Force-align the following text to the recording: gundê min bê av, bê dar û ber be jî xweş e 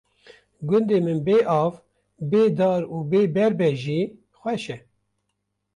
gundê 0.67 0.97
min 1.05 1.19
bê 1.27 1.37
av, 1.61 1.71
bê 2.31 2.43
dar 2.57 2.81
û 2.95 2.97
ber 3.35 3.51
be 3.59 3.69
jî 3.81 4.01
xweş 4.37 4.63
e 4.75 4.77